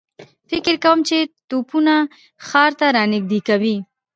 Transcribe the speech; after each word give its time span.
فکر 0.49 0.75
کوم 0.83 0.99
چې 1.07 1.17
توپونه 1.49 1.95
ښار 2.47 2.71
ته 2.79 2.87
را 2.95 3.03
نږدې 3.13 3.39
کوي. 3.47 3.75